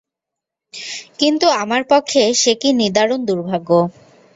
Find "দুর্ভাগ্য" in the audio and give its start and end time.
3.25-3.69